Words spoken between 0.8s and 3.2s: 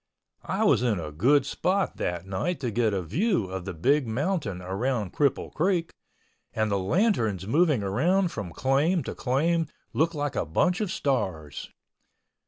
in a good spot that night to get a